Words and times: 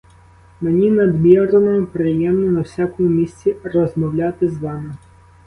Мені 0.61 0.91
надмірно 0.91 1.85
приємно 1.85 2.51
на 2.51 2.61
всякому 2.61 3.09
місці 3.09 3.55
розмовляти 3.63 4.49
з 4.49 4.57
вами. 4.57 4.95